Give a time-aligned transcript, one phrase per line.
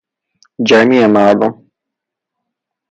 [0.67, 1.67] جمیع مردم